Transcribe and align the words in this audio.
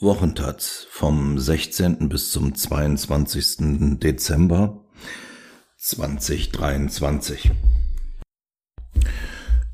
Wochentaz 0.00 0.86
vom 0.90 1.40
16. 1.40 2.08
bis 2.08 2.30
zum 2.30 2.54
22. 2.54 3.98
Dezember 3.98 4.84
2023. 5.76 7.50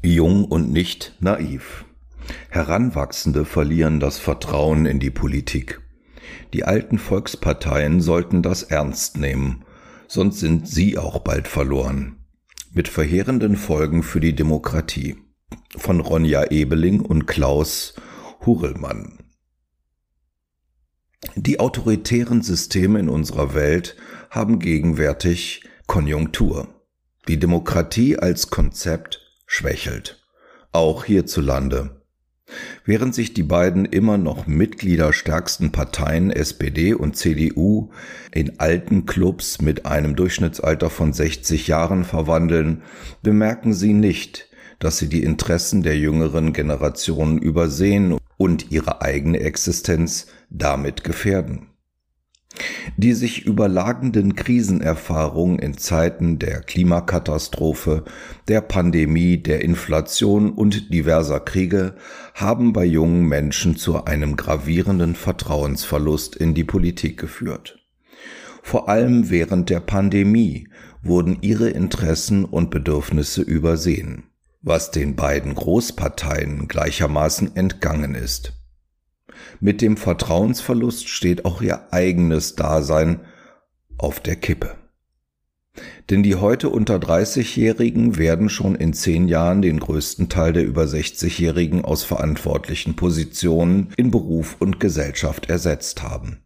Jung 0.03 0.47
und 0.47 0.73
nicht 0.73 1.15
naiv. 1.21 1.85
Heranwachsende 2.49 3.45
verlieren 3.45 4.01
das 4.01 4.17
Vertrauen 4.17 4.87
in 4.87 4.99
die 4.99 5.11
Politik. 5.11 5.83
Die 6.55 6.65
alten 6.65 6.97
Volksparteien 6.97 8.01
sollten 8.01 8.41
das 8.41 8.63
ernst 8.63 9.19
nehmen, 9.19 9.67
sonst 10.09 10.41
sind 10.41 10.67
sie 10.67 10.97
auch 10.97 11.19
bald 11.19 11.49
verloren. 11.49 12.25
Mit 12.73 12.89
verheerenden 12.89 13.57
Folgen 13.57 14.03
für 14.03 14.21
die 14.21 14.35
Demokratie. 14.35 15.19
Von 15.77 16.01
Ronja 16.01 16.51
Ebeling 16.51 17.01
und 17.01 17.27
Klaus 17.27 17.93
Hurelmann. 18.47 19.24
Die 21.37 21.61
autoritären 21.61 22.43
Systeme 22.43 22.99
in 23.01 23.09
unserer 23.09 23.55
Welt 23.55 23.97
haben 24.31 24.59
gegenwärtig 24.59 25.65
Konjunktur. 25.87 26.69
Die 27.29 27.39
Demokratie 27.39 28.19
als 28.19 28.51
Konzept 28.51 29.21
schwächelt, 29.47 30.23
auch 30.73 31.05
hierzulande. 31.05 32.03
Während 32.85 33.15
sich 33.15 33.33
die 33.33 33.43
beiden 33.43 33.87
immer 33.87 34.19
noch 34.19 34.47
mitgliederstärksten 34.47 35.73
Parteien 35.73 36.31
SPD 36.31 36.93
und 36.93 37.17
CDU 37.17 37.91
in 38.33 38.61
alten 38.61 39.07
Clubs 39.07 39.61
mit 39.61 39.87
einem 39.87 40.17
Durchschnittsalter 40.17 40.91
von 40.91 41.13
60 41.13 41.67
Jahren 41.67 42.05
verwandeln, 42.05 42.83
bemerken 43.23 43.73
sie 43.73 43.95
nicht, 43.95 44.49
dass 44.79 44.99
sie 44.99 45.09
die 45.09 45.23
Interessen 45.23 45.83
der 45.83 45.97
jüngeren 45.97 46.53
Generationen 46.53 47.39
übersehen 47.39 48.19
und 48.37 48.71
ihre 48.71 49.03
eigene 49.03 49.41
Existenz 49.41 50.27
damit 50.51 51.05
gefährden. 51.05 51.69
Die 52.97 53.15
sich 53.15 53.45
überlagenden 53.47 54.37
Krisenerfahrungen 54.37 55.59
in 55.59 55.77
Zeiten 55.77 56.39
der 56.39 56.61
Klimakatastrophe, 56.61 58.05
der 58.47 58.61
Pandemie, 58.61 59.39
der 59.39 59.63
Inflation 59.63 60.53
und 60.53 60.93
diverser 60.95 61.41
Kriege 61.41 61.97
haben 62.35 62.73
bei 62.73 62.85
jungen 62.85 63.27
Menschen 63.27 63.77
zu 63.77 64.05
einem 64.05 64.37
gravierenden 64.37 65.17
Vertrauensverlust 65.17 66.37
in 66.37 66.55
die 66.55 66.65
Politik 66.65 67.19
geführt. 67.19 67.81
Vor 68.63 68.89
allem 68.89 69.31
während 69.31 69.69
der 69.69 69.81
Pandemie 69.81 70.69
wurden 71.03 71.39
ihre 71.41 71.71
Interessen 71.71 72.45
und 72.45 72.71
Bedürfnisse 72.71 73.43
übersehen 73.43 74.25
was 74.65 74.91
den 74.91 75.15
beiden 75.15 75.55
Großparteien 75.55 76.69
gleichermaßen 76.69 77.55
entgangen 77.55 78.15
ist. 78.15 78.55
Mit 79.61 79.83
dem 79.83 79.97
Vertrauensverlust 79.97 81.09
steht 81.09 81.45
auch 81.45 81.61
ihr 81.61 81.93
eigenes 81.93 82.57
Dasein 82.57 83.21
auf 83.99 84.21
der 84.21 84.37
Kippe. 84.37 84.75
Denn 86.09 86.23
die 86.23 86.37
heute 86.37 86.69
unter 86.71 86.97
30-Jährigen 86.97 88.17
werden 88.17 88.49
schon 88.49 88.75
in 88.75 88.93
zehn 88.93 89.29
Jahren 89.29 89.61
den 89.61 89.81
größten 89.81 90.29
Teil 90.29 90.53
der 90.53 90.65
über 90.65 90.85
60-Jährigen 90.85 91.85
aus 91.85 92.05
verantwortlichen 92.05 92.97
Positionen 92.97 93.93
in 93.97 94.11
Beruf 94.11 94.57
und 94.61 94.81
Gesellschaft 94.81 95.51
ersetzt 95.51 96.03
haben 96.03 96.44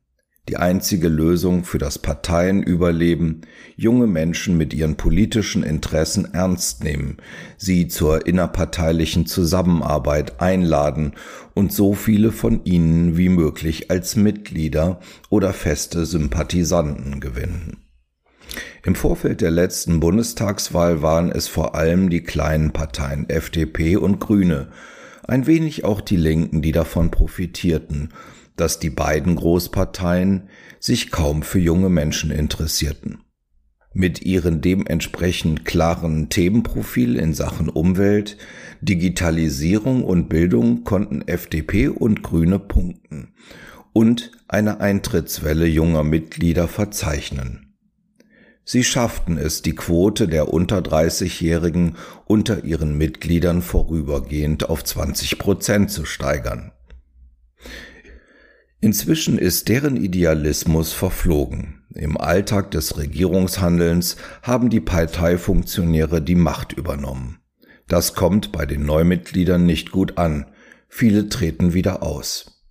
die 0.48 0.56
einzige 0.56 1.08
Lösung 1.08 1.64
für 1.64 1.78
das 1.78 1.98
Parteienüberleben, 1.98 3.42
junge 3.77 4.06
Menschen 4.06 4.56
mit 4.56 4.72
ihren 4.72 4.96
politischen 4.96 5.62
Interessen 5.62 6.32
ernst 6.32 6.82
nehmen, 6.82 7.18
sie 7.56 7.88
zur 7.88 8.27
innerparteilichen 8.27 9.26
Zusammenarbeit 9.26 10.41
einladen 10.41 11.12
und 11.54 11.72
so 11.72 11.92
viele 11.92 12.32
von 12.32 12.64
ihnen 12.64 13.16
wie 13.19 13.28
möglich 13.28 13.91
als 13.91 14.16
Mitglieder 14.16 15.00
oder 15.28 15.52
feste 15.52 16.06
Sympathisanten 16.06 17.20
gewinnen. 17.20 17.76
Im 18.84 18.94
Vorfeld 18.94 19.42
der 19.42 19.50
letzten 19.50 20.00
Bundestagswahl 20.00 21.03
waren 21.03 21.31
es 21.31 21.47
vor 21.47 21.75
allem 21.75 22.08
die 22.08 22.22
kleinen 22.22 22.72
Parteien 22.72 23.28
FDP 23.28 23.97
und 23.97 24.19
Grüne, 24.19 24.69
ein 25.25 25.47
wenig 25.47 25.84
auch 25.84 26.00
die 26.00 26.16
Linken, 26.16 26.62
die 26.62 26.72
davon 26.72 27.10
profitierten, 27.10 28.14
dass 28.60 28.78
die 28.78 28.91
beiden 28.91 29.36
Großparteien 29.36 30.48
sich 30.78 31.10
kaum 31.10 31.42
für 31.42 31.58
junge 31.58 31.88
Menschen 31.88 32.30
interessierten. 32.30 33.19
Mit 33.94 34.22
ihren 34.22 34.60
dementsprechend 34.60 35.64
klaren 35.64 36.28
Themenprofil 36.28 37.16
in 37.16 37.32
Sachen 37.32 37.69
Umwelt, 37.69 38.36
Digitalisierung 38.80 40.04
und 40.04 40.28
Bildung 40.28 40.84
konnten 40.84 41.26
FDP 41.26 41.88
und 41.88 42.22
Grüne 42.22 42.58
punkten 42.58 43.34
und 43.92 44.30
eine 44.46 44.80
Eintrittswelle 44.80 45.66
junger 45.66 46.04
Mitglieder 46.04 46.69
verzeichnen. 46.69 47.75
Sie 48.64 48.84
schafften 48.84 49.38
es, 49.38 49.62
die 49.62 49.75
Quote 49.75 50.28
der 50.28 50.52
unter 50.52 50.80
30-Jährigen 50.80 51.96
unter 52.26 52.64
ihren 52.64 52.98
Mitgliedern 52.98 53.62
vorübergehend 53.62 54.69
auf 54.69 54.84
20 54.84 55.38
Prozent 55.38 55.90
zu 55.90 56.04
steigern. 56.04 56.72
Inzwischen 58.81 59.39
ist 59.39 59.69
deren 59.69 59.97
Idealismus 59.97 60.93
verflogen. 60.93 61.83
Im 61.94 62.16
Alltag 62.16 62.71
des 62.71 62.97
Regierungshandelns 62.97 64.16
haben 64.43 64.71
die 64.71 64.81
Parteifunktionäre 64.81 66.22
die 66.22 66.37
Macht 66.37 66.75
übernommen. 66.75 67.38
Das 67.88 68.15
kommt 68.15 68.53
bei 68.53 68.67
den 68.67 68.84
Neumitgliedern 68.84 69.67
nicht 69.67 69.91
gut 69.91 70.17
an. 70.17 70.47
Viele 70.88 71.28
treten 71.28 71.75
wieder 71.75 72.05
aus. 72.05 72.62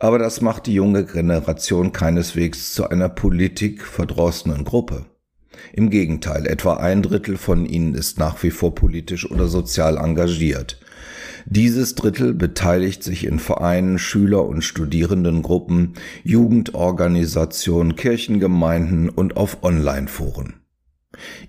Aber 0.00 0.18
das 0.18 0.40
macht 0.40 0.66
die 0.66 0.74
junge 0.74 1.04
Generation 1.04 1.92
keineswegs 1.92 2.74
zu 2.74 2.88
einer 2.88 3.08
politikverdrossenen 3.08 4.64
Gruppe. 4.64 5.06
Im 5.72 5.90
Gegenteil, 5.90 6.46
etwa 6.46 6.78
ein 6.78 7.02
Drittel 7.02 7.36
von 7.36 7.66
ihnen 7.66 7.94
ist 7.94 8.18
nach 8.18 8.42
wie 8.42 8.50
vor 8.50 8.74
politisch 8.74 9.30
oder 9.30 9.46
sozial 9.46 9.96
engagiert. 9.96 10.80
Dieses 11.46 11.94
Drittel 11.94 12.34
beteiligt 12.34 13.02
sich 13.02 13.24
in 13.24 13.38
Vereinen, 13.38 13.98
Schüler- 13.98 14.46
und 14.46 14.62
Studierendengruppen, 14.62 15.94
Jugendorganisationen, 16.24 17.96
Kirchengemeinden 17.96 19.08
und 19.08 19.36
auf 19.36 19.62
Online-Foren. 19.62 20.54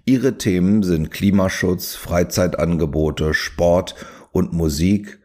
Ihre 0.06 0.38
Themen 0.38 0.84
sind 0.84 1.12
Klimaschutz, 1.12 1.96
Freizeitangebote, 1.96 3.34
Sport 3.34 3.96
und 4.32 4.54
Musik, 4.54 5.20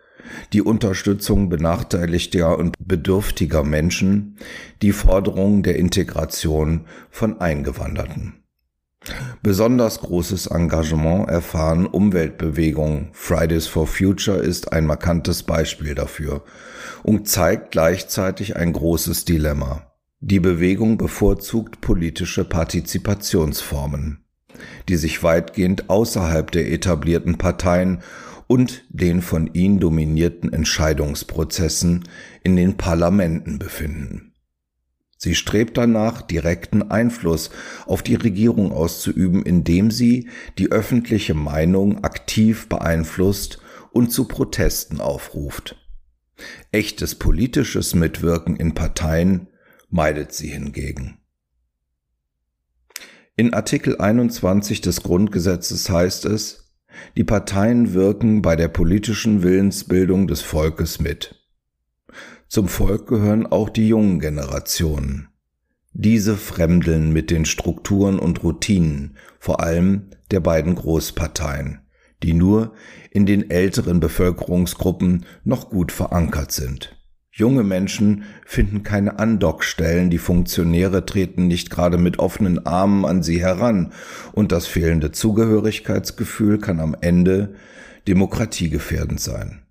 die 0.52 0.62
Unterstützung 0.62 1.48
benachteiligter 1.48 2.58
und 2.58 2.74
bedürftiger 2.78 3.62
Menschen, 3.62 4.38
die 4.82 4.92
Forderung 4.92 5.62
der 5.62 5.76
Integration 5.76 6.86
von 7.10 7.40
Eingewanderten. 7.40 8.45
Besonders 9.42 10.00
großes 10.00 10.48
Engagement 10.48 11.28
erfahren 11.28 11.86
Umweltbewegungen. 11.86 13.10
Fridays 13.12 13.66
for 13.66 13.86
Future 13.86 14.38
ist 14.38 14.72
ein 14.72 14.86
markantes 14.86 15.42
Beispiel 15.42 15.94
dafür 15.94 16.42
und 17.02 17.28
zeigt 17.28 17.70
gleichzeitig 17.70 18.56
ein 18.56 18.72
großes 18.72 19.24
Dilemma. 19.24 19.92
Die 20.20 20.40
Bewegung 20.40 20.98
bevorzugt 20.98 21.80
politische 21.80 22.44
Partizipationsformen, 22.44 24.24
die 24.88 24.96
sich 24.96 25.22
weitgehend 25.22 25.88
außerhalb 25.90 26.50
der 26.50 26.72
etablierten 26.72 27.38
Parteien 27.38 28.00
und 28.46 28.84
den 28.88 29.22
von 29.22 29.50
ihnen 29.52 29.78
dominierten 29.78 30.52
Entscheidungsprozessen 30.52 32.04
in 32.42 32.56
den 32.56 32.76
Parlamenten 32.76 33.58
befinden. 33.58 34.25
Sie 35.16 35.34
strebt 35.34 35.78
danach, 35.78 36.22
direkten 36.22 36.90
Einfluss 36.90 37.50
auf 37.86 38.02
die 38.02 38.16
Regierung 38.16 38.72
auszuüben, 38.72 39.42
indem 39.44 39.90
sie 39.90 40.28
die 40.58 40.70
öffentliche 40.70 41.34
Meinung 41.34 42.04
aktiv 42.04 42.68
beeinflusst 42.68 43.58
und 43.92 44.12
zu 44.12 44.28
Protesten 44.28 45.00
aufruft. 45.00 45.76
Echtes 46.70 47.14
politisches 47.14 47.94
Mitwirken 47.94 48.56
in 48.56 48.74
Parteien 48.74 49.48
meidet 49.88 50.32
sie 50.32 50.48
hingegen. 50.48 51.18
In 53.36 53.54
Artikel 53.54 53.98
21 53.98 54.80
des 54.80 55.02
Grundgesetzes 55.02 55.88
heißt 55.88 56.26
es, 56.26 56.74
die 57.16 57.24
Parteien 57.24 57.92
wirken 57.92 58.42
bei 58.42 58.56
der 58.56 58.68
politischen 58.68 59.42
Willensbildung 59.42 60.26
des 60.26 60.40
Volkes 60.42 61.00
mit. 61.00 61.35
Zum 62.48 62.68
Volk 62.68 63.08
gehören 63.08 63.46
auch 63.46 63.68
die 63.68 63.88
jungen 63.88 64.20
Generationen. 64.20 65.28
Diese 65.92 66.36
fremdeln 66.36 67.12
mit 67.12 67.30
den 67.30 67.44
Strukturen 67.44 68.18
und 68.18 68.44
Routinen, 68.44 69.16
vor 69.40 69.60
allem 69.60 70.10
der 70.30 70.40
beiden 70.40 70.74
Großparteien, 70.74 71.80
die 72.22 72.34
nur 72.34 72.74
in 73.10 73.26
den 73.26 73.50
älteren 73.50 73.98
Bevölkerungsgruppen 73.98 75.24
noch 75.42 75.70
gut 75.70 75.90
verankert 75.90 76.52
sind. 76.52 76.96
Junge 77.32 77.64
Menschen 77.64 78.24
finden 78.46 78.82
keine 78.82 79.18
Andockstellen, 79.18 80.08
die 80.08 80.18
Funktionäre 80.18 81.04
treten 81.04 81.48
nicht 81.48 81.68
gerade 81.68 81.98
mit 81.98 82.18
offenen 82.18 82.64
Armen 82.64 83.04
an 83.04 83.22
sie 83.22 83.40
heran, 83.40 83.92
und 84.32 84.52
das 84.52 84.66
fehlende 84.66 85.12
Zugehörigkeitsgefühl 85.12 86.58
kann 86.58 86.80
am 86.80 86.96
Ende 87.00 87.54
demokratiegefährdend 88.08 89.20
sein. 89.20 89.65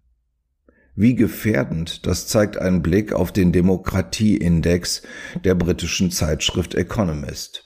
Wie 0.98 1.16
gefährdend, 1.16 2.08
das 2.08 2.28
zeigt 2.28 2.58
ein 2.58 2.82
Blick 2.82 3.12
auf 3.12 3.34
den 3.34 3.52
Demokratieindex 3.52 5.02
der 5.44 5.54
britischen 5.54 6.10
Zeitschrift 6.10 6.74
Economist. 6.74 7.64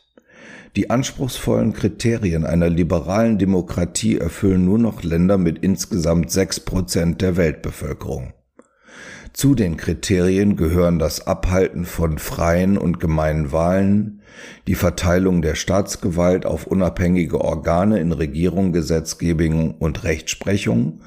Die 0.75 0.89
anspruchsvollen 0.89 1.73
Kriterien 1.73 2.43
einer 2.43 2.69
liberalen 2.69 3.37
Demokratie 3.37 4.17
erfüllen 4.17 4.65
nur 4.65 4.79
noch 4.79 5.03
Länder 5.03 5.37
mit 5.37 5.59
insgesamt 5.59 6.31
sechs 6.31 6.59
Prozent 6.59 7.21
der 7.21 7.37
Weltbevölkerung. 7.37 8.33
Zu 9.33 9.55
den 9.55 9.77
Kriterien 9.77 10.55
gehören 10.55 10.99
das 10.99 11.27
Abhalten 11.27 11.85
von 11.85 12.17
freien 12.17 12.77
und 12.77 12.99
gemeinen 12.99 13.51
Wahlen, 13.51 14.21
die 14.67 14.75
Verteilung 14.75 15.41
der 15.41 15.55
Staatsgewalt 15.55 16.45
auf 16.45 16.67
unabhängige 16.67 17.41
Organe 17.41 17.99
in 17.99 18.11
Regierung, 18.11 18.73
Gesetzgebung 18.73 19.75
und 19.75 20.03
Rechtsprechung, 20.03 21.01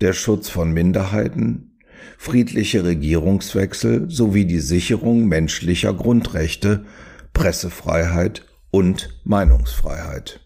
der 0.00 0.12
Schutz 0.12 0.48
von 0.48 0.72
Minderheiten, 0.72 1.76
friedliche 2.18 2.84
Regierungswechsel 2.84 4.10
sowie 4.10 4.44
die 4.44 4.60
Sicherung 4.60 5.26
menschlicher 5.26 5.92
Grundrechte, 5.92 6.84
Pressefreiheit 7.32 8.44
und 8.70 9.20
Meinungsfreiheit. 9.24 10.40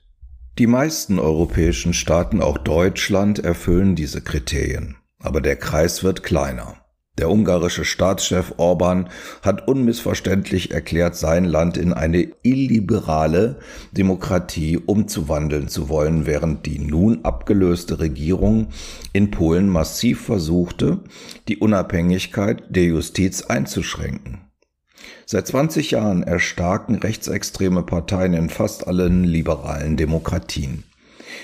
Die 0.59 0.67
meisten 0.67 1.19
europäischen 1.19 1.95
Staaten, 1.95 2.43
auch 2.43 2.59
Deutschland, 2.59 3.39
erfüllen 3.39 3.95
diese 3.95 4.21
Kriterien, 4.21 4.97
aber 5.19 5.41
der 5.41 5.57
Kreis 5.57 6.03
wird 6.03 6.23
kleiner. 6.23 6.80
Der 7.19 7.31
ungarische 7.31 7.85
Staatschef 7.85 8.55
Orban 8.57 9.09
hat 9.43 9.69
unmissverständlich 9.69 10.71
erklärt, 10.71 11.17
sein 11.17 11.45
Land 11.45 11.77
in 11.77 11.93
eine 11.93 12.29
illiberale 12.43 13.59
Demokratie 13.93 14.79
umzuwandeln 14.79 15.69
zu 15.69 15.89
wollen, 15.89 16.25
während 16.25 16.65
die 16.65 16.79
nun 16.79 17.25
abgelöste 17.25 17.99
Regierung 17.99 18.69
in 19.13 19.31
Polen 19.31 19.69
massiv 19.69 20.23
versuchte, 20.23 21.01
die 21.49 21.59
Unabhängigkeit 21.59 22.63
der 22.71 22.85
Justiz 22.85 23.43
einzuschränken. 23.43 24.41
Seit 25.27 25.47
20 25.47 25.91
Jahren 25.91 26.23
erstarken 26.23 26.97
rechtsextreme 26.97 27.83
Parteien 27.83 28.35
in 28.35 28.49
fast 28.49 28.87
allen 28.87 29.25
liberalen 29.25 29.97
Demokratien. 29.97 30.85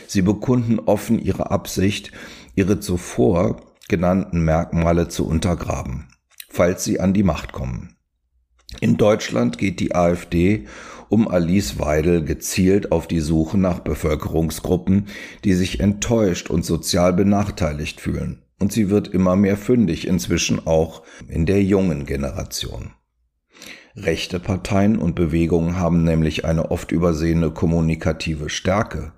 Sie 0.07 0.23
bekunden 0.23 0.79
offen 0.79 1.19
ihre 1.19 1.51
Absicht, 1.51 2.13
ihre 2.55 2.81
zuvor 2.81 3.61
genannten 3.89 4.41
Merkmale 4.41 5.09
zu 5.09 5.27
untergraben, 5.27 6.09
falls 6.49 6.85
sie 6.85 7.01
an 7.01 7.15
die 7.15 7.23
Macht 7.23 7.53
kommen. 7.53 7.97
In 8.81 8.97
Deutschland 8.97 9.59
geht 9.59 9.81
die 9.81 9.95
AfD 9.95 10.67
um 11.09 11.29
Alice 11.29 11.79
Weidel 11.79 12.25
gezielt 12.25 12.91
auf 12.93 13.07
die 13.07 13.21
Suche 13.21 13.59
nach 13.59 13.81
Bevölkerungsgruppen, 13.81 15.07
die 15.45 15.55
sich 15.55 15.81
enttäuscht 15.81 16.51
und 16.51 16.65
sozial 16.65 17.13
benachteiligt 17.13 18.01
fühlen. 18.01 18.43
Und 18.59 18.73
sie 18.73 18.91
wird 18.91 19.09
immer 19.09 19.37
mehr 19.37 19.57
fündig, 19.57 20.07
inzwischen 20.07 20.67
auch 20.67 21.03
in 21.29 21.47
der 21.47 21.63
jungen 21.63 22.07
Generation. 22.07 22.93
Rechte 23.95 24.41
Parteien 24.41 24.99
und 24.99 25.15
Bewegungen 25.15 25.79
haben 25.79 26.05
nämlich 26.05 26.45
eine 26.45 26.71
oft 26.71 26.93
übersehene 26.93 27.51
kommunikative 27.51 28.49
Stärke. 28.49 29.13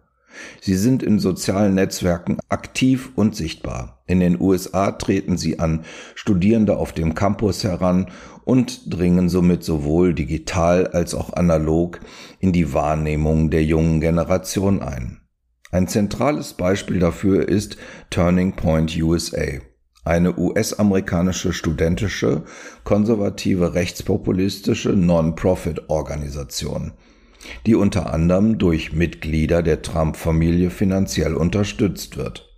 Sie 0.61 0.75
sind 0.75 1.03
in 1.03 1.19
sozialen 1.19 1.75
Netzwerken 1.75 2.39
aktiv 2.49 3.11
und 3.15 3.35
sichtbar. 3.35 4.03
In 4.07 4.21
den 4.21 4.41
USA 4.41 4.93
treten 4.93 5.37
sie 5.37 5.59
an 5.59 5.85
Studierende 6.15 6.77
auf 6.77 6.93
dem 6.93 7.15
Campus 7.15 7.65
heran 7.65 8.11
und 8.45 8.93
dringen 8.93 9.29
somit 9.29 9.65
sowohl 9.65 10.15
digital 10.15 10.87
als 10.87 11.15
auch 11.15 11.33
analog 11.35 12.01
in 12.41 12.53
die 12.53 12.73
Wahrnehmung 12.73 13.51
der 13.51 13.65
jungen 13.65 14.01
Generation 14.01 14.83
ein. 14.83 15.21
Ein 15.71 15.87
zentrales 15.87 16.55
Beispiel 16.55 16.99
dafür 16.99 17.47
ist 17.47 17.77
Turning 18.09 18.57
Point 18.57 18.97
USA, 18.97 19.61
eine 20.05 20.39
US-amerikanische 20.39 21.53
studentische, 21.53 22.45
konservative, 22.85 23.75
rechtspopulistische 23.75 24.91
Non-Profit-Organisation 24.91 26.93
die 27.67 27.75
unter 27.75 28.13
anderem 28.13 28.59
durch 28.59 28.93
Mitglieder 28.93 29.63
der 29.63 29.83
Trump-Familie 29.83 30.71
finanziell 30.71 31.35
unterstützt 31.35 32.17
wird. 32.17 32.49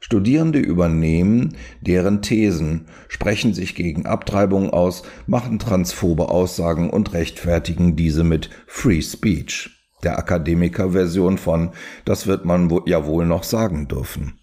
Studierende 0.00 0.60
übernehmen 0.60 1.56
deren 1.80 2.22
Thesen, 2.22 2.86
sprechen 3.08 3.52
sich 3.52 3.74
gegen 3.74 4.06
Abtreibung 4.06 4.70
aus, 4.70 5.02
machen 5.26 5.58
transphobe 5.58 6.28
Aussagen 6.28 6.90
und 6.90 7.12
rechtfertigen 7.14 7.96
diese 7.96 8.22
mit 8.22 8.48
Free 8.66 9.02
Speech, 9.02 9.70
der 10.04 10.18
Akademikerversion 10.18 11.36
von 11.36 11.72
Das 12.04 12.26
wird 12.26 12.44
man 12.44 12.70
ja 12.86 13.06
wohl 13.06 13.26
noch 13.26 13.42
sagen 13.42 13.88
dürfen. 13.88 14.38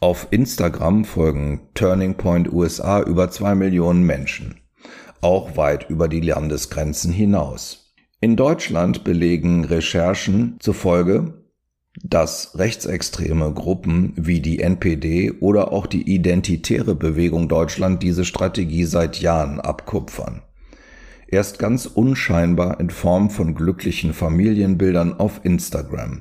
Auf 0.00 0.28
Instagram 0.30 1.04
folgen 1.04 1.68
Turning 1.74 2.16
Point 2.16 2.52
USA 2.52 3.02
über 3.02 3.30
zwei 3.30 3.54
Millionen 3.54 4.04
Menschen, 4.04 4.60
auch 5.20 5.56
weit 5.56 5.90
über 5.90 6.08
die 6.08 6.20
Landesgrenzen 6.20 7.12
hinaus. 7.12 7.81
In 8.22 8.36
Deutschland 8.36 9.02
belegen 9.02 9.64
Recherchen 9.64 10.54
zufolge, 10.60 11.42
dass 12.04 12.56
rechtsextreme 12.56 13.52
Gruppen 13.52 14.12
wie 14.14 14.38
die 14.38 14.60
NPD 14.60 15.32
oder 15.40 15.72
auch 15.72 15.88
die 15.88 16.02
Identitäre 16.02 16.94
Bewegung 16.94 17.48
Deutschland 17.48 18.00
diese 18.00 18.24
Strategie 18.24 18.84
seit 18.84 19.20
Jahren 19.20 19.58
abkupfern. 19.58 20.42
Erst 21.26 21.58
ganz 21.58 21.86
unscheinbar 21.86 22.78
in 22.78 22.90
Form 22.90 23.28
von 23.28 23.56
glücklichen 23.56 24.14
Familienbildern 24.14 25.18
auf 25.18 25.40
Instagram. 25.42 26.20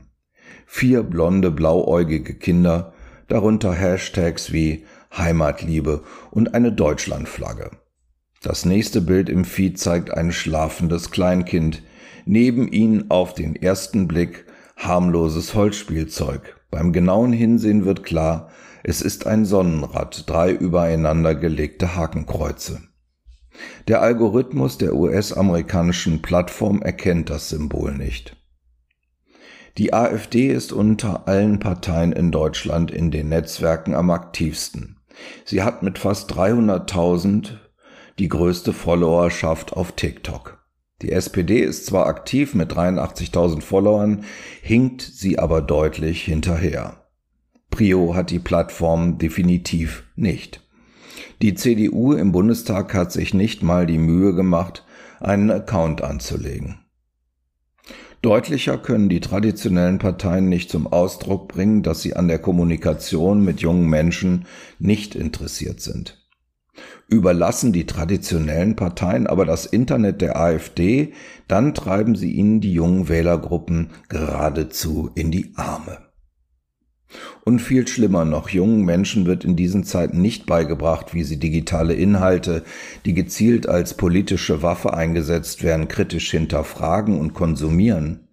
Vier 0.65 1.03
blonde, 1.03 1.51
blauäugige 1.51 2.33
Kinder, 2.33 2.93
darunter 3.27 3.73
Hashtags 3.73 4.51
wie 4.51 4.85
Heimatliebe 5.15 6.01
und 6.31 6.55
eine 6.55 6.71
Deutschlandflagge. 6.71 7.69
Das 8.41 8.65
nächste 8.65 9.01
Bild 9.01 9.29
im 9.29 9.45
Feed 9.45 9.77
zeigt 9.77 10.09
ein 10.09 10.31
schlafendes 10.31 11.11
Kleinkind, 11.11 11.83
neben 12.25 12.71
ihnen 12.71 13.09
auf 13.09 13.33
den 13.33 13.55
ersten 13.55 14.07
Blick 14.07 14.45
harmloses 14.77 15.53
Holzspielzeug. 15.53 16.59
Beim 16.69 16.93
genauen 16.93 17.33
Hinsehen 17.33 17.85
wird 17.85 18.03
klar, 18.03 18.49
es 18.83 19.01
ist 19.01 19.27
ein 19.27 19.45
Sonnenrad, 19.45 20.29
drei 20.29 20.51
übereinander 20.51 21.35
gelegte 21.35 21.95
Hakenkreuze. 21.95 22.81
Der 23.87 24.01
Algorithmus 24.01 24.77
der 24.77 24.95
US-amerikanischen 24.95 26.21
Plattform 26.21 26.81
erkennt 26.81 27.29
das 27.29 27.49
Symbol 27.49 27.93
nicht. 27.93 28.37
Die 29.77 29.93
AfD 29.93 30.47
ist 30.47 30.73
unter 30.73 31.27
allen 31.27 31.59
Parteien 31.59 32.11
in 32.11 32.31
Deutschland 32.31 32.91
in 32.91 33.11
den 33.11 33.29
Netzwerken 33.29 33.93
am 33.93 34.09
aktivsten. 34.09 34.97
Sie 35.45 35.63
hat 35.63 35.83
mit 35.83 35.99
fast 35.99 36.33
300.000 36.33 37.57
die 38.19 38.27
größte 38.27 38.73
Followerschaft 38.73 39.73
auf 39.73 39.93
TikTok. 39.93 40.60
Die 41.01 41.11
SPD 41.11 41.59
ist 41.61 41.87
zwar 41.87 42.05
aktiv 42.05 42.53
mit 42.53 42.71
83.000 42.73 43.61
Followern, 43.61 44.23
hinkt 44.61 45.01
sie 45.01 45.39
aber 45.39 45.61
deutlich 45.61 46.23
hinterher. 46.23 47.07
Prio 47.71 48.15
hat 48.15 48.29
die 48.29 48.39
Plattform 48.39 49.17
definitiv 49.17 50.03
nicht. 50.15 50.61
Die 51.41 51.55
CDU 51.55 52.13
im 52.13 52.31
Bundestag 52.31 52.93
hat 52.93 53.11
sich 53.11 53.33
nicht 53.33 53.63
mal 53.63 53.87
die 53.87 53.97
Mühe 53.97 54.35
gemacht, 54.35 54.85
einen 55.19 55.49
Account 55.49 56.03
anzulegen. 56.03 56.79
Deutlicher 58.21 58.77
können 58.77 59.09
die 59.09 59.19
traditionellen 59.19 59.97
Parteien 59.97 60.47
nicht 60.49 60.69
zum 60.69 60.85
Ausdruck 60.85 61.47
bringen, 61.47 61.81
dass 61.81 62.03
sie 62.03 62.15
an 62.15 62.27
der 62.27 62.37
Kommunikation 62.37 63.43
mit 63.43 63.61
jungen 63.61 63.89
Menschen 63.89 64.45
nicht 64.77 65.15
interessiert 65.15 65.81
sind 65.81 66.20
überlassen 67.07 67.73
die 67.73 67.85
traditionellen 67.85 68.75
Parteien 68.75 69.27
aber 69.27 69.45
das 69.45 69.65
Internet 69.65 70.21
der 70.21 70.39
AfD, 70.39 71.13
dann 71.47 71.73
treiben 71.73 72.15
sie 72.15 72.31
ihnen 72.31 72.61
die 72.61 72.73
jungen 72.73 73.09
Wählergruppen 73.09 73.89
geradezu 74.07 75.11
in 75.15 75.29
die 75.31 75.51
Arme. 75.55 75.97
Und 77.43 77.59
viel 77.59 77.87
schlimmer 77.87 78.23
noch, 78.23 78.49
jungen 78.49 78.85
Menschen 78.85 79.25
wird 79.25 79.43
in 79.43 79.57
diesen 79.57 79.83
Zeiten 79.83 80.21
nicht 80.21 80.45
beigebracht, 80.45 81.13
wie 81.13 81.23
sie 81.23 81.37
digitale 81.37 81.93
Inhalte, 81.93 82.63
die 83.05 83.13
gezielt 83.13 83.67
als 83.67 83.95
politische 83.95 84.63
Waffe 84.63 84.93
eingesetzt 84.93 85.63
werden, 85.63 85.89
kritisch 85.89 86.31
hinterfragen 86.31 87.19
und 87.19 87.33
konsumieren. 87.33 88.29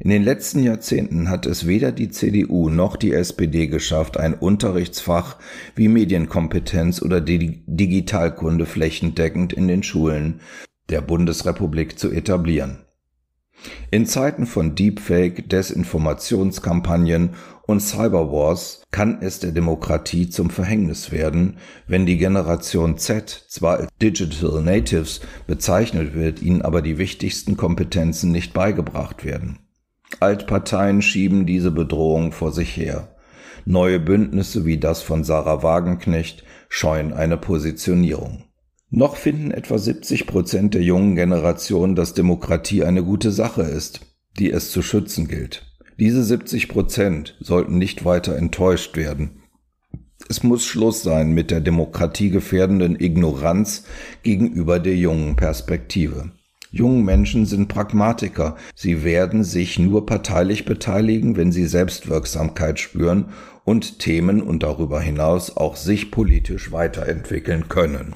In 0.00 0.10
den 0.10 0.22
letzten 0.22 0.62
Jahrzehnten 0.62 1.28
hat 1.28 1.44
es 1.44 1.66
weder 1.66 1.90
die 1.90 2.08
CDU 2.08 2.68
noch 2.68 2.94
die 2.94 3.12
SPD 3.12 3.66
geschafft, 3.66 4.16
ein 4.16 4.34
Unterrichtsfach 4.34 5.38
wie 5.74 5.88
Medienkompetenz 5.88 7.02
oder 7.02 7.20
Digitalkunde 7.20 8.64
flächendeckend 8.64 9.52
in 9.52 9.66
den 9.66 9.82
Schulen 9.82 10.40
der 10.88 11.00
Bundesrepublik 11.00 11.98
zu 11.98 12.12
etablieren. 12.12 12.78
In 13.90 14.06
Zeiten 14.06 14.46
von 14.46 14.76
Deepfake, 14.76 15.48
Desinformationskampagnen 15.48 17.30
und 17.66 17.80
Cyberwars 17.80 18.84
kann 18.92 19.18
es 19.20 19.40
der 19.40 19.50
Demokratie 19.50 20.30
zum 20.30 20.50
Verhängnis 20.50 21.10
werden, 21.10 21.56
wenn 21.88 22.06
die 22.06 22.18
Generation 22.18 22.98
Z 22.98 23.46
zwar 23.48 23.78
als 23.78 23.88
Digital 24.00 24.62
Natives 24.62 25.20
bezeichnet 25.48 26.14
wird, 26.14 26.40
ihnen 26.40 26.62
aber 26.62 26.82
die 26.82 26.98
wichtigsten 26.98 27.56
Kompetenzen 27.56 28.30
nicht 28.30 28.52
beigebracht 28.52 29.24
werden. 29.24 29.58
Altparteien 30.20 31.02
schieben 31.02 31.46
diese 31.46 31.70
Bedrohung 31.70 32.32
vor 32.32 32.52
sich 32.52 32.76
her. 32.76 33.16
Neue 33.64 34.00
Bündnisse 34.00 34.64
wie 34.64 34.78
das 34.78 35.02
von 35.02 35.24
Sarah 35.24 35.62
Wagenknecht 35.62 36.44
scheuen 36.68 37.12
eine 37.12 37.36
Positionierung. 37.36 38.44
Noch 38.90 39.16
finden 39.16 39.50
etwa 39.50 39.76
70 39.76 40.26
Prozent 40.26 40.74
der 40.74 40.82
jungen 40.82 41.14
Generation, 41.14 41.94
dass 41.94 42.14
Demokratie 42.14 42.84
eine 42.84 43.04
gute 43.04 43.30
Sache 43.30 43.62
ist, 43.62 44.00
die 44.38 44.50
es 44.50 44.70
zu 44.70 44.80
schützen 44.80 45.28
gilt. 45.28 45.66
Diese 45.98 46.24
70 46.24 46.68
Prozent 46.68 47.36
sollten 47.40 47.76
nicht 47.76 48.04
weiter 48.04 48.36
enttäuscht 48.36 48.96
werden. 48.96 49.42
Es 50.28 50.42
muss 50.42 50.64
Schluss 50.64 51.02
sein 51.02 51.32
mit 51.32 51.50
der 51.50 51.60
demokratiegefährdenden 51.60 52.98
Ignoranz 52.98 53.84
gegenüber 54.22 54.78
der 54.78 54.96
jungen 54.96 55.36
Perspektive. 55.36 56.32
Jungen 56.70 57.04
Menschen 57.04 57.46
sind 57.46 57.68
Pragmatiker. 57.68 58.56
Sie 58.74 59.04
werden 59.04 59.42
sich 59.44 59.78
nur 59.78 60.06
parteilich 60.06 60.64
beteiligen, 60.64 61.36
wenn 61.36 61.52
sie 61.52 61.66
Selbstwirksamkeit 61.66 62.78
spüren 62.78 63.26
und 63.64 63.98
Themen 63.98 64.42
und 64.42 64.62
darüber 64.62 65.00
hinaus 65.00 65.56
auch 65.56 65.76
sich 65.76 66.10
politisch 66.10 66.72
weiterentwickeln 66.72 67.68
können. 67.68 68.14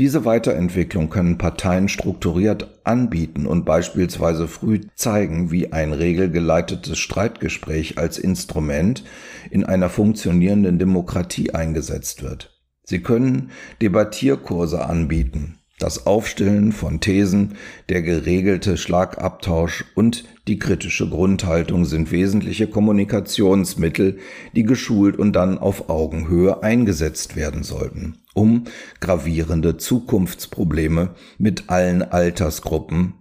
Diese 0.00 0.24
Weiterentwicklung 0.24 1.10
können 1.10 1.36
Parteien 1.36 1.88
strukturiert 1.88 2.80
anbieten 2.84 3.46
und 3.46 3.64
beispielsweise 3.66 4.48
früh 4.48 4.80
zeigen, 4.94 5.50
wie 5.50 5.72
ein 5.72 5.92
regelgeleitetes 5.92 6.98
Streitgespräch 6.98 7.98
als 7.98 8.18
Instrument 8.18 9.04
in 9.50 9.64
einer 9.64 9.90
funktionierenden 9.90 10.78
Demokratie 10.78 11.50
eingesetzt 11.50 12.22
wird. 12.22 12.58
Sie 12.82 13.02
können 13.02 13.50
Debattierkurse 13.82 14.84
anbieten, 14.84 15.59
das 15.82 16.06
Aufstellen 16.06 16.72
von 16.72 17.00
Thesen, 17.00 17.56
der 17.88 18.02
geregelte 18.02 18.76
Schlagabtausch 18.76 19.84
und 19.94 20.24
die 20.46 20.58
kritische 20.58 21.08
Grundhaltung 21.08 21.84
sind 21.84 22.12
wesentliche 22.12 22.66
Kommunikationsmittel, 22.66 24.18
die 24.54 24.64
geschult 24.64 25.18
und 25.18 25.32
dann 25.32 25.58
auf 25.58 25.88
Augenhöhe 25.88 26.62
eingesetzt 26.62 27.34
werden 27.34 27.62
sollten, 27.62 28.18
um 28.34 28.64
gravierende 29.00 29.76
Zukunftsprobleme 29.76 31.14
mit 31.38 31.70
allen 31.70 32.02
Altersgruppen 32.02 33.14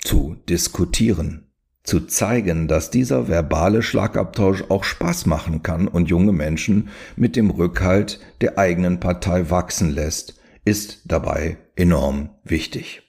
zu 0.00 0.36
diskutieren. 0.48 1.42
Zu 1.82 2.00
zeigen, 2.00 2.66
dass 2.66 2.90
dieser 2.90 3.28
verbale 3.28 3.80
Schlagabtausch 3.80 4.64
auch 4.70 4.82
Spaß 4.82 5.26
machen 5.26 5.62
kann 5.62 5.86
und 5.86 6.08
junge 6.08 6.32
Menschen 6.32 6.88
mit 7.14 7.36
dem 7.36 7.50
Rückhalt 7.50 8.18
der 8.40 8.58
eigenen 8.58 8.98
Partei 8.98 9.50
wachsen 9.50 9.94
lässt, 9.94 10.35
ist 10.66 11.02
dabei 11.04 11.58
enorm 11.76 12.30
wichtig. 12.44 13.02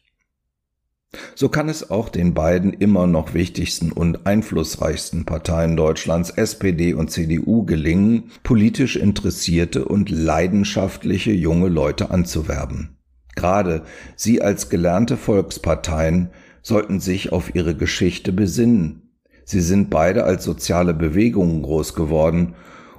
So 1.36 1.50
kann 1.50 1.70
es 1.70 1.90
auch 1.90 2.10
den 2.10 2.34
beiden 2.34 2.72
immer 2.72 3.08
noch 3.08 3.34
wichtigsten 3.34 3.92
und 3.92 4.28
einflussreichsten 4.28 5.26
Parteien 5.26 5.76
Deutschlands 5.76 6.30
SPD 6.30 6.94
und 6.94 7.10
CDU 7.10 7.66
gelingen, 7.66 8.32
politisch 8.44 8.96
interessierte 8.96 9.86
und 9.86 10.10
leidenschaftliche 10.12 11.32
junge 11.32 11.70
Leute 11.70 12.12
anzuwerben. 12.12 12.98
Gerade 13.36 13.84
sie 14.16 14.42
als 14.42 14.70
gelernte 14.70 15.18
Volksparteien 15.18 16.30
sollten 16.62 17.00
sich 17.00 17.32
auf 17.32 17.56
ihre 17.56 17.76
Geschichte 17.76 18.32
besinnen. 18.32 19.14
Sie 19.46 19.62
sind 19.62 19.90
beide 19.90 20.26
als 20.26 20.44
soziale 20.44 20.94
Bewegungen 20.94 21.64
groß 21.64 21.96
geworden 21.96 22.54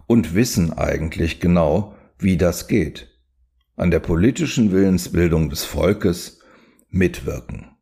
und 0.06 0.34
wissen 0.34 0.72
eigentlich 0.72 1.38
genau, 1.38 1.94
wie 2.18 2.36
das 2.36 2.66
geht 2.66 3.07
an 3.78 3.92
der 3.92 4.00
politischen 4.00 4.72
Willensbildung 4.72 5.50
des 5.50 5.64
Volkes 5.64 6.40
mitwirken. 6.90 7.76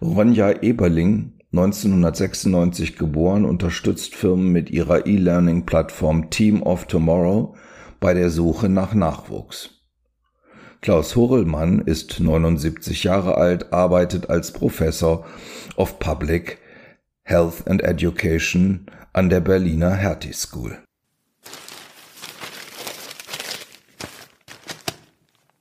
Ronja 0.00 0.62
Eberling, 0.62 1.34
1996 1.52 2.96
geboren, 2.96 3.44
unterstützt 3.44 4.14
Firmen 4.14 4.50
mit 4.50 4.70
ihrer 4.70 5.06
E-Learning-Plattform 5.06 6.30
Team 6.30 6.62
of 6.62 6.86
Tomorrow 6.86 7.54
bei 8.00 8.14
der 8.14 8.30
Suche 8.30 8.68
nach 8.68 8.94
Nachwuchs. 8.94 9.82
Klaus 10.80 11.14
Horrellmann 11.14 11.80
ist 11.80 12.20
79 12.20 13.04
Jahre 13.04 13.36
alt, 13.36 13.72
arbeitet 13.72 14.30
als 14.30 14.52
Professor 14.52 15.24
of 15.76 15.98
Public 15.98 16.58
Health 17.22 17.66
and 17.68 17.82
Education 17.82 18.86
an 19.12 19.28
der 19.28 19.40
Berliner 19.40 19.94
Hertie 19.94 20.32
School. 20.32 20.78